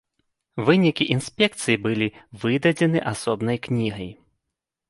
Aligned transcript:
Вынікі 0.69 1.05
інспекцыі 1.15 1.77
былі 1.85 2.07
выдадзены 2.47 2.99
асобнай 3.13 3.57
кнігай. 3.69 4.11